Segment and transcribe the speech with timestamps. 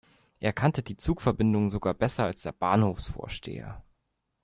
[0.39, 3.83] Er kannte die Zugverbindungen sogar besser als der Bahnhofsvorsteher.